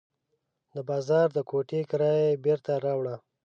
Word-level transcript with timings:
د 0.73 0.75
بازار 0.89 1.27
د 1.33 1.39
کوټې 1.49 1.81
کرایه 1.89 2.25
یې 2.31 2.41
بېرته 2.45 2.71
راوړه. 2.85 3.15